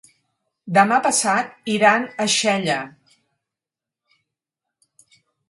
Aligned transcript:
Demà 0.77 0.95
passat 1.07 1.69
iran 1.73 2.07
a 2.25 2.27
Xella. 2.37 2.79